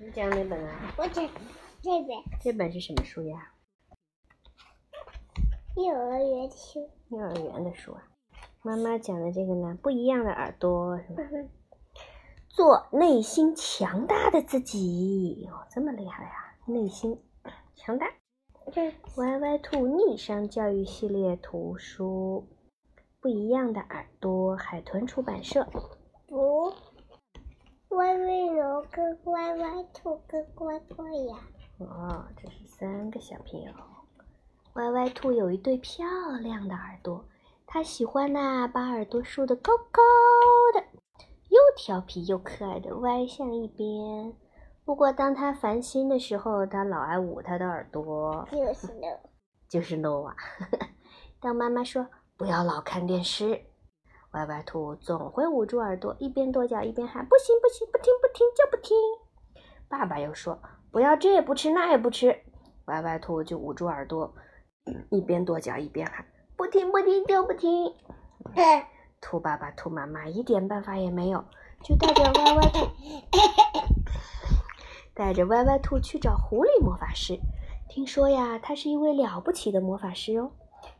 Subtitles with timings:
[0.00, 0.94] 你讲哪本啊？
[0.96, 1.28] 我讲
[1.82, 3.52] 这本这本是什么书呀？
[5.74, 6.88] 幼儿园书。
[7.08, 8.06] 幼儿园的书啊。
[8.62, 11.22] 妈妈讲的这个呢，不一样的耳朵是吧？
[12.48, 16.54] 做内心强大的自己哦，这么厉害呀！
[16.66, 17.20] 内心
[17.74, 18.06] 强大。
[18.70, 22.46] 这歪歪兔逆商教育系列图书，
[23.20, 25.66] 不一样的耳朵，海豚出版社。
[27.98, 31.36] 不，歪歪龙跟歪歪兔跟乖乖呀。
[31.78, 33.72] 哦，这是三个小朋友。
[34.74, 36.06] 歪歪兔有一对漂
[36.40, 37.24] 亮的耳朵，
[37.66, 40.00] 它喜欢呐，把耳朵竖得高高
[40.74, 40.86] 的，
[41.48, 44.32] 又调皮又可爱的歪向一边。
[44.84, 48.46] 不过，当它烦心的时候，它老爱捂它的耳朵。
[48.52, 49.18] 就是 no，，
[49.68, 50.36] 就是诺瓦。
[51.42, 52.06] 当妈妈说
[52.36, 53.60] 不要老看电视，
[54.32, 58.96] 歪歪兔总会捂住耳朵，一边跺脚一边喊：“不行不行，不听不听就不听。”
[59.88, 62.38] 爸爸又说不要这也不吃那也不吃，
[62.86, 64.34] 歪歪兔就捂住耳朵，
[65.10, 66.26] 一边跺脚一边喊
[66.56, 67.94] ：“不听不听就不听。
[69.20, 71.42] ”兔爸爸兔妈妈一点办法也没有，
[71.82, 72.86] 就带着歪歪兔。
[75.14, 77.40] 带着歪歪兔去找狐狸魔法师。
[77.88, 80.52] 听说呀，他是一位了不起的魔法师哦，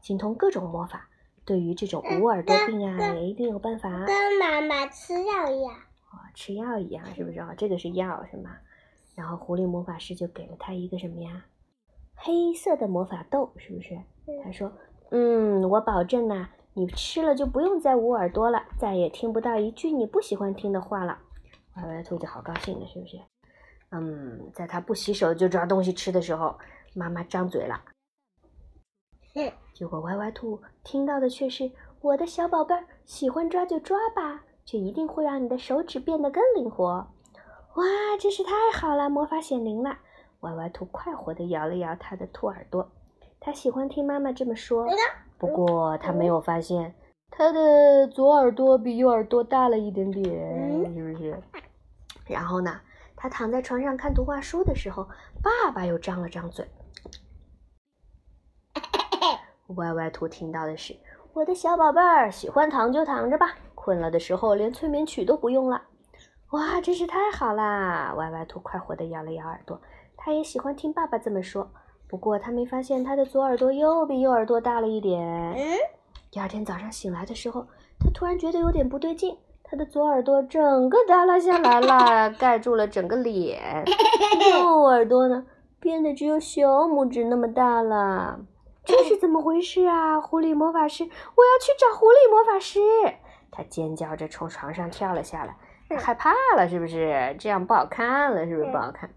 [0.00, 1.08] 精通各种魔法。
[1.46, 3.88] 对于这种捂耳朵病啊，也一定有办法。
[4.04, 5.72] 跟妈妈吃药一样。
[5.72, 7.54] 哦，吃药一样，是不是哦？
[7.56, 8.50] 这个是药，是吗？
[9.14, 11.46] 然后狐狸魔法师就给了他一个什么呀？
[12.16, 13.96] 黑色的魔法豆，是不是？
[14.42, 14.72] 他说
[15.12, 21.18] ：“嗯，我保证呐，你吃了就不用再捂耳朵了，再也听不到一句你不喜欢听的话了。”
[21.76, 23.18] 歪歪兔子好高兴了，是不是？
[23.92, 26.58] 嗯，在他不洗手就抓东西吃的时候，
[26.94, 27.80] 妈妈张嘴了。
[29.72, 31.70] 结果歪歪兔听到的却是
[32.00, 37.06] ：“我的小宝贝儿，喜欢抓就抓吧，这一定会让你的手指变得更灵活。”
[37.76, 37.84] 哇，
[38.18, 39.98] 真是太好了，魔法显灵了！
[40.40, 42.90] 歪歪兔快活地摇了摇它的兔耳朵。
[43.38, 44.86] 它喜欢听妈妈这么说，
[45.36, 46.94] 不过它没有发现
[47.30, 51.38] 它的左耳朵比右耳朵大了一点点，是不是？
[52.26, 52.80] 然后呢？
[53.14, 55.06] 它躺在床上看图画书的时候，
[55.42, 56.66] 爸爸又张了张嘴。
[59.74, 60.96] 歪歪兔听到的是
[61.34, 65.82] ：“我的小宝贝儿，喜欢躺就躺着吧，困了的时候连催眠曲都不用了。”
[66.52, 68.14] 哇，真是太好啦！
[68.16, 69.80] 歪歪兔快活地摇了摇耳朵，
[70.16, 71.68] 他也喜欢听爸爸这么说。
[72.08, 75.56] 不过他没发现他的左耳朵又比右耳朵大了一点。
[76.30, 77.66] 第二天早上醒来的时候，
[77.98, 79.36] 他突然觉得有点不对劲。
[79.64, 83.84] 他的左耳朵整个耷拉下来了，盖住了整个脸。
[84.52, 85.44] 右耳朵呢，
[85.80, 88.38] 变得只有小拇指那么大了。
[88.86, 90.20] 这是怎么回事啊？
[90.20, 92.80] 狐狸魔法师，我要去找狐狸魔法师！
[93.50, 95.56] 他尖叫着从床上跳了下来，
[95.98, 97.36] 害怕了是不是？
[97.38, 99.10] 这样不好看了是不是不好看？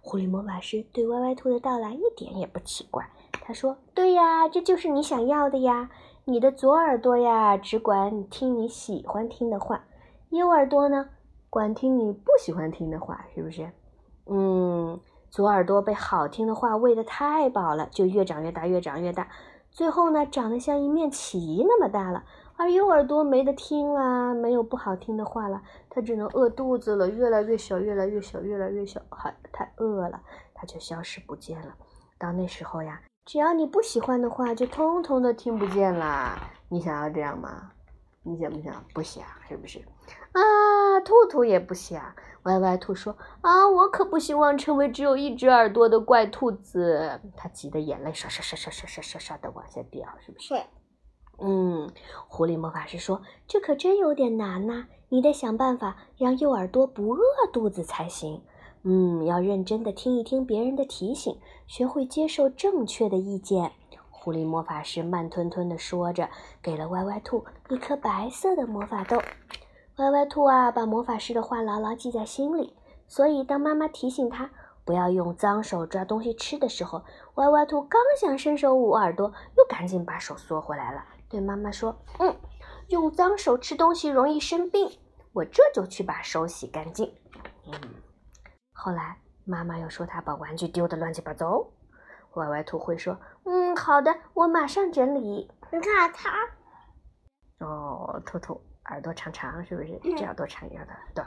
[0.00, 3.08] 狐狸魔法师对歪歪兔的到来一点也不奇怪。
[3.42, 5.90] 他说：“对呀，这就是你想要的呀。”
[6.28, 9.76] 你的左耳朵呀，只管听你喜欢听的话；
[10.30, 11.08] 右耳朵呢，
[11.48, 13.70] 管听你不喜欢听的话，是不是？
[14.26, 14.98] 嗯，
[15.36, 19.28] 左耳朵被好听的话喂得太饱了，就越长越大，越长越大，
[19.70, 22.24] 最后呢，长得像一面旗那么大了。
[22.56, 25.60] 而右耳朵没得听啦，没有不好听的话了，
[25.90, 30.22] 它只能饿肚子了，越来越小，越来越小，越来越小，还太饿了，
[30.54, 31.74] 它就消失不见了。
[32.16, 33.02] 到那时候呀。
[33.26, 36.38] 只要你不喜欢的话，就通通都听不见啦。
[36.70, 37.72] 你想要这样吗？
[38.26, 38.84] 你想不想？
[38.94, 39.78] 不想，是不是？
[40.32, 42.14] 啊，兔兔也不想。
[42.42, 50.54] 歪歪兔说：“啊，我可不希望成为只有一只耳朵的怪兔子。”他急得眼泪刷刷刷刷刷刷刷刷的往下掉，是不是？
[51.38, 51.90] 嗯，
[52.28, 57.20] 狐狸魔法师说：“这可真有点难呐，你得想办法让右耳朵不饿
[57.52, 58.42] 肚子才行。”
[58.88, 63.72] 嗯，要认真的听一听别人的提醒，学会接受正确的意见。
[64.26, 66.28] 狐狸魔法师慢吞吞地说着，
[66.60, 69.22] 给了歪歪兔一颗白色的魔法豆。
[69.98, 72.74] 歪歪兔啊，把魔法师的话牢牢记在心里。
[73.06, 74.50] 所以，当妈妈提醒他
[74.84, 77.04] 不要用脏手抓东西吃的时候，
[77.36, 82.34] 歪歪兔刚想伸手捂耳朵，又赶紧把手缩回来了，对妈妈说：“嗯，
[82.88, 84.90] 用脏手吃东西容易生病，
[85.34, 87.14] 我这就去把手洗干净。”
[87.70, 87.74] 嗯。
[88.72, 91.64] 后来，妈妈又说她把玩具丢得乱七八糟。
[92.36, 96.30] 歪歪兔会说：“嗯，好的，我马上整理。”你看它，
[97.66, 99.98] 哦，兔兔耳朵长长，是不是？
[100.16, 101.26] 这耳朵长，耳朵短。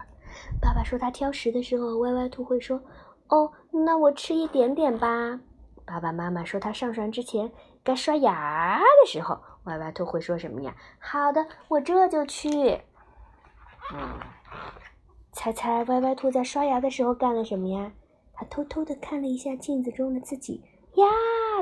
[0.62, 2.82] 爸爸说他挑食的时候，歪歪兔会说
[3.30, 5.40] ：“哦，那我吃一点点吧。”
[5.86, 7.52] 爸爸妈妈说他上床之前
[7.84, 10.76] 该刷牙的时候，歪歪兔会说什么呀？
[11.00, 12.50] 好的，我这就去。
[13.94, 14.20] 嗯。
[15.32, 17.92] 猜猜歪歪兔在刷牙的时候干了什么呀？
[18.34, 20.64] 他偷偷的看了一下镜子中的自己，
[20.96, 21.08] 呀，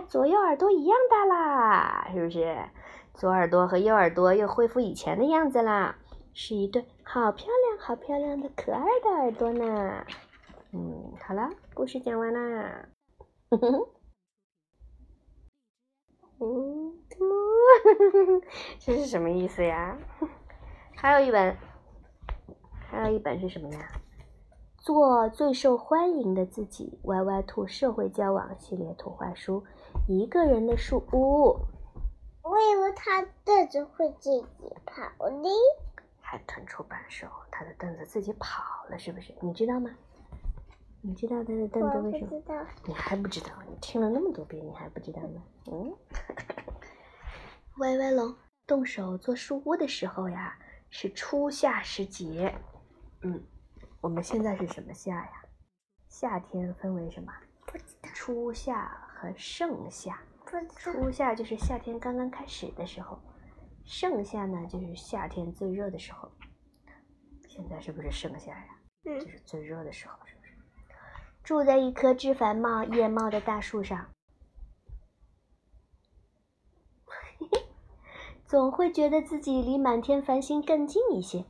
[0.07, 2.57] 左右耳朵一样大啦，是不是？
[3.13, 5.97] 左耳朵和右耳朵又恢复以前的样子啦，
[6.33, 10.06] 是一对好漂亮、好漂亮的可爱的耳朵呢。
[10.71, 12.88] 嗯，好了，故事讲完啦。
[16.39, 16.94] 嗯，
[18.80, 19.97] 这是什么意思呀？
[20.95, 21.57] 还有一本，
[22.89, 23.88] 还有一本是什么呀？
[24.87, 29.61] 做最受欢迎的自己，歪歪兔社会交往系列图画书，
[30.07, 31.59] 一个人的树屋。
[32.41, 34.45] 我以为他凳子会自己
[34.85, 35.49] 跑呢。
[36.21, 39.33] 海豚出版社，他的凳子自己跑了，是不是？
[39.41, 39.89] 你知道吗？
[41.01, 42.65] 你知道他的凳子为什么？
[42.85, 43.49] 你还不知道？
[43.67, 45.43] 你听了那么多遍，你还不知道吗？
[45.69, 45.93] 嗯。
[47.79, 48.33] 歪歪龙
[48.65, 50.57] 动手做树屋的时候呀，
[50.89, 52.55] 是初夏时节。
[53.19, 53.43] 嗯。
[54.07, 55.44] 我们现在是什么夏呀？
[56.07, 57.33] 夏天分为什么？
[57.65, 58.09] 不知道。
[58.13, 60.18] 初夏和盛夏。
[60.45, 60.74] 不知道。
[60.77, 63.19] 初夏就是夏天刚刚开始的时候，
[63.83, 66.31] 盛夏呢就是夏天最热的时候。
[67.50, 68.80] 现在是不是盛夏呀？
[69.04, 69.19] 嗯。
[69.19, 70.54] 就是最热的时候，是不是？
[71.44, 74.09] 住在一棵枝繁茂、叶茂的大树上，
[78.48, 81.44] 总会觉得自己离满天繁星更近一些。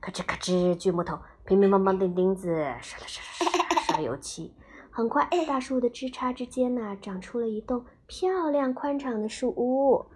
[0.00, 1.16] 咔吱咔吱，锯木头。
[1.50, 4.54] 乒乒乓乓钉钉子，刷刷刷啦刷刷油漆。
[4.88, 10.06] 很快，大树的枝杈之间呢，长出了一栋漂亮宽敞的树屋。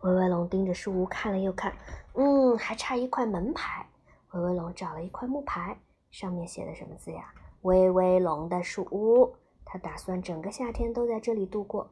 [0.00, 1.70] 威威龙盯着树屋看了又看，
[2.14, 3.86] 嗯，还差一块门牌。
[4.32, 5.78] 威威龙找了一块木牌，
[6.10, 7.30] 上面写的什么字呀？
[7.60, 9.36] 威威龙的树屋。
[9.66, 11.90] 他打算整个夏天都在这里度过。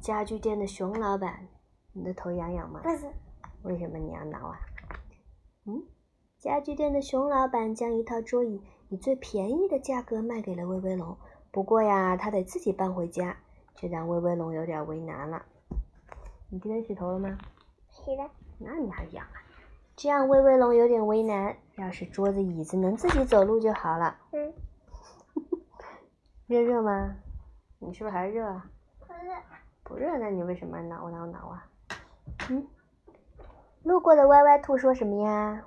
[0.00, 1.48] 家具店的熊老板，
[1.92, 2.80] 你的头痒痒吗？
[2.82, 3.06] 不是。
[3.62, 4.58] 为什么你要挠啊？
[5.66, 5.82] 嗯？
[6.46, 11.18] 家具店的熊老板将一套桌椅以最便宜的价格卖给了威威龙，
[11.50, 13.36] 不过呀，他得自己搬回家，
[13.74, 15.42] 这让威威龙有点为难了。
[16.48, 17.36] 你今天洗头了吗？
[17.90, 18.30] 洗了。
[18.58, 19.42] 那你还痒啊？
[19.96, 21.56] 这样威威龙有点为难。
[21.78, 24.16] 要是桌子椅子能自己走路就好了。
[24.30, 24.54] 嗯。
[26.46, 27.16] 热热吗？
[27.80, 28.70] 你是不是还热啊？
[29.00, 29.34] 不热。
[29.82, 31.66] 不热，那你为什么挠挠挠啊？
[32.50, 32.64] 嗯。
[33.82, 35.64] 路过的歪歪兔说什么呀？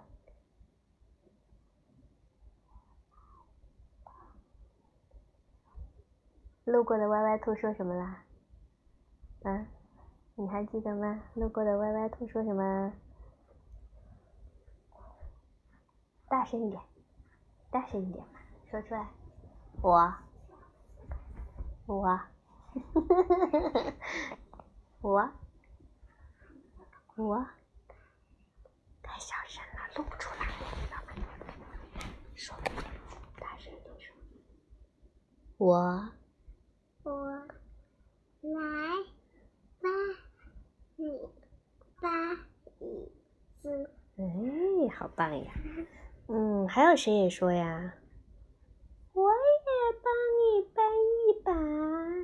[6.70, 8.24] 路过的歪歪兔说什么啦？
[9.42, 9.66] 啊，
[10.36, 11.24] 你还记得吗？
[11.34, 12.94] 路过的歪歪兔说什么？
[16.28, 16.80] 大声一点，
[17.72, 18.40] 大声一点嘛，
[18.70, 19.10] 说出来。
[19.82, 20.14] 我，
[21.88, 22.20] 我，
[25.02, 25.32] 我，
[27.16, 27.46] 我，
[29.02, 30.46] 太小声了，录不出来，
[32.36, 32.56] 说，
[33.40, 34.16] 大声一点说。
[35.58, 36.12] 我。
[37.10, 37.26] 我
[38.42, 38.60] 来
[39.82, 39.92] 搬
[40.96, 41.28] 你
[42.00, 42.38] 搬
[42.80, 43.12] 椅
[43.64, 43.90] 子。
[44.18, 44.24] 哎，
[44.96, 45.52] 好棒呀！
[46.28, 47.96] 嗯，还有谁也说呀？
[49.14, 51.52] 我也帮你搬一把。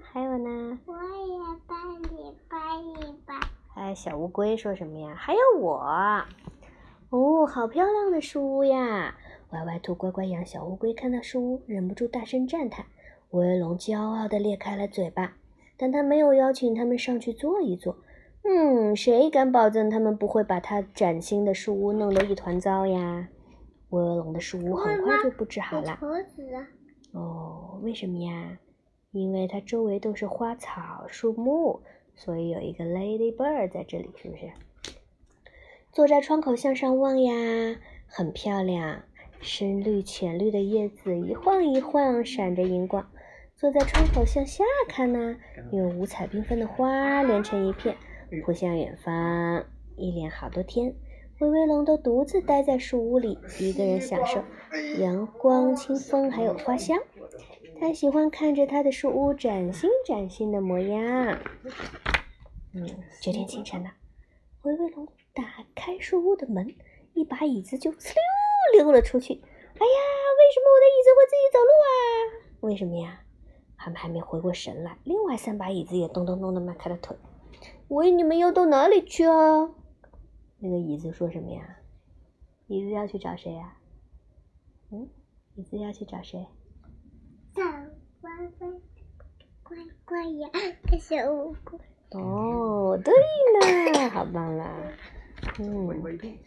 [0.08, 0.80] 还有呢？
[0.86, 3.40] 我也帮你搬一把。
[3.74, 5.16] 还有小乌龟说什么呀？
[5.16, 5.82] 还有我。
[7.10, 9.18] 哦，好漂亮的书屋呀！
[9.50, 12.86] 歪歪兔乖乖养小乌龟，看到书屋，忍不住大声赞叹。
[13.36, 15.36] 威龙骄傲地裂开了嘴巴，
[15.76, 17.98] 但他没有邀请他们上去坐一坐。
[18.44, 23.28] 嗯，谁敢保证他们不会把他崭新的树屋弄得一团糟呀？
[23.90, 26.00] 威龙的树屋很快就布置好了。
[27.12, 28.58] 哦，为什么呀？
[29.12, 31.82] 因为它周围都是花草树木，
[32.16, 34.50] 所以有一个 ladybird 在这里，是不是？
[35.92, 37.34] 坐在窗口向上望呀，
[38.08, 39.04] 很漂亮，
[39.42, 43.06] 深绿浅绿的叶子一晃一晃，闪着荧光。
[43.58, 45.38] 坐在窗口向下看呢，
[45.72, 47.96] 有五彩缤纷的花连成一片，
[48.44, 49.66] 扑向远方。
[49.96, 50.94] 一连好多天，
[51.40, 54.44] 威威龙都独自待在树屋里，一个人享受
[55.00, 57.00] 阳光、清风，还有花香。
[57.80, 61.40] 他喜欢看着他的树屋崭新崭新的模样。
[62.74, 62.86] 嗯，
[63.22, 63.90] 这天清晨呢，
[64.64, 66.76] 威威龙打开树屋的门，
[67.14, 68.16] 一把椅子就呲
[68.74, 69.34] 溜溜了出去。
[69.34, 69.42] 哎呀，
[69.80, 71.96] 为什么我的椅子会自己走路啊？
[72.60, 73.22] 为什么呀？
[73.86, 77.16] 他们还没回过神来，另外三把椅子也咚咚咚的迈开了腿。
[77.90, 79.70] 喂，你们要到哪里去啊？
[80.58, 81.78] 那个椅子说什么呀？
[82.66, 83.78] 椅子要去找谁呀？
[84.90, 85.08] 嗯，
[85.54, 86.48] 椅子要去找谁？
[87.54, 87.62] 找
[88.20, 88.68] 乖乖
[89.62, 90.50] 乖乖呀，
[91.00, 91.78] 小乌龟。
[92.20, 94.76] 哦，对了，好棒啦！
[95.60, 95.88] 嗯，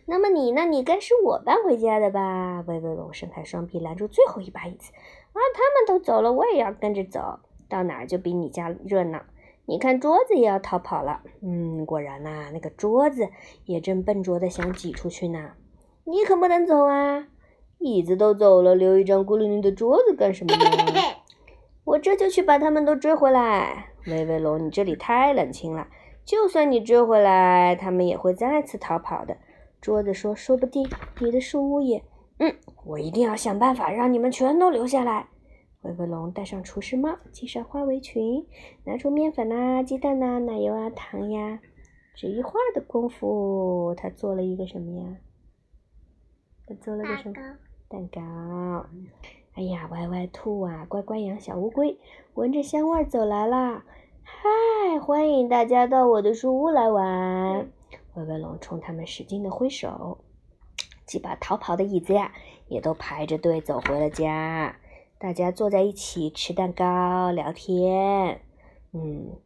[0.06, 0.64] 那么你呢？
[0.64, 2.64] 你该是我搬回家的吧？
[2.66, 4.90] 威威龙伸开双臂拦住最后一把椅子。
[5.32, 7.40] 啊，他们都走了，我也要跟着走。
[7.68, 9.22] 到哪儿就比你家热闹。
[9.66, 11.20] 你看桌子也要逃跑了。
[11.42, 13.28] 嗯，果然呐，那个桌子
[13.66, 15.50] 也正笨拙的想挤出去呢。
[16.04, 17.28] 你可不能走啊！
[17.78, 21.00] 椅子都走了，留一张孤零零的桌子干什么呢？
[21.84, 23.88] 我这就去把他们都追回来。
[24.06, 25.88] 威威龙，你这里太冷清了。
[26.24, 29.36] 就算你追回来，他们也会再次逃跑的。
[29.80, 30.88] 桌子说：“说不定
[31.20, 32.02] 你的树屋也……
[32.38, 32.54] 嗯，
[32.84, 35.28] 我一定要想办法让你们全都留下来。”
[35.82, 38.46] 威威龙戴上厨师帽，系上花围裙，
[38.84, 41.60] 拿出面粉呐、鸡蛋呐、奶油啊、糖呀。
[42.14, 45.16] 只一会儿的功夫，他做了一个什么呀？
[46.66, 47.34] 他做了个什么？
[47.88, 48.86] 蛋糕。
[49.54, 51.96] 哎呀，歪歪兔啊，乖乖羊，小乌龟，
[52.34, 53.84] 闻着香味走来啦。
[54.22, 57.70] 嗨，欢迎大家到我的树屋来玩！
[58.14, 60.18] 威威龙冲他们使劲的挥手，
[61.08, 62.32] 几把逃跑的椅子呀，
[62.68, 64.76] 也都排着队走回了家。
[65.18, 68.42] 大家坐在一起吃蛋糕、聊天，
[68.92, 69.38] 嗯，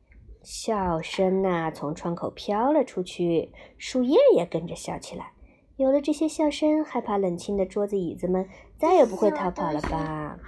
[0.42, 5.32] 笑声呐从窗口飘了出去，树叶也跟着笑起来。
[5.76, 10.38] 有了这些笑声，害怕冷清的桌子、椅子们再也不会逃跑了吧？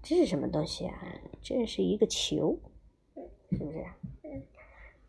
[0.00, 0.94] 这是什么东西啊？
[1.42, 2.56] 这是一个球。
[3.50, 3.84] 是不是？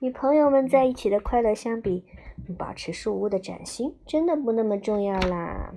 [0.04, 2.04] 与朋友们在一起的快乐相比，
[2.58, 5.74] 保持树屋的崭新真的不那么重要啦。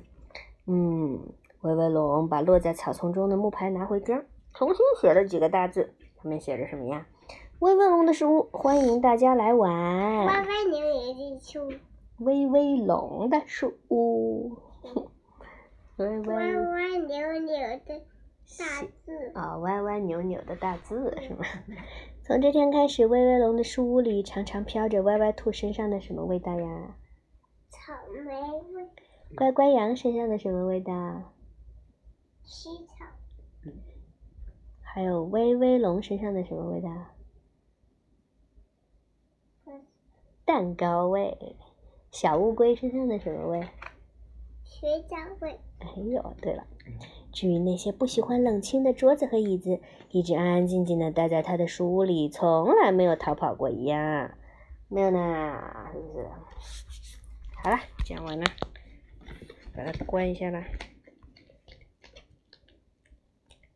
[0.66, 1.20] 嗯，
[1.60, 4.20] 威威龙把落在草丛中的木牌拿回家，
[4.52, 7.06] 重新写了几个大字，上面写着什么呀？
[7.60, 9.70] 威威龙的树屋，欢迎大家来玩。
[10.26, 11.72] 歪歪扭扭的树。
[12.18, 14.56] 威威龙的树屋。
[15.98, 16.42] 歪歪
[17.06, 17.56] 扭扭
[17.86, 18.00] 的
[18.58, 19.30] 大字。
[19.34, 21.46] 啊，歪歪扭扭的大字是吗？
[22.26, 26.96] 从这天开始，威威龙的树屋里常常飘着歪歪兔身上的什么味道呀？
[27.68, 27.92] 草
[28.24, 28.32] 莓
[28.74, 28.84] 味。
[29.36, 30.92] 乖乖羊身上的什么味道？
[32.42, 33.04] 西草。
[34.82, 36.90] 还有威威龙身上的什么味道？
[40.44, 41.54] 蛋糕味。
[42.10, 43.60] 小乌龟身上的什么味？
[44.64, 45.60] 水饺味。
[45.78, 46.66] 哎呦，对了。
[47.36, 49.78] 至于那些不喜欢冷清的桌子和椅子，
[50.10, 54.30] 一直安安静静的待在他的书屋里，从来没有逃跑过一样，
[54.88, 55.60] 没有呢，
[55.92, 56.26] 是不是？
[57.62, 58.46] 好了，讲完了，
[59.76, 60.64] 把它关一下吧。